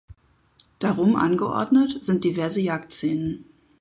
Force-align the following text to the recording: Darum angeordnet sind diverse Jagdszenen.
Darum 0.79 1.15
angeordnet 1.15 2.03
sind 2.03 2.23
diverse 2.23 2.59
Jagdszenen. 2.59 3.45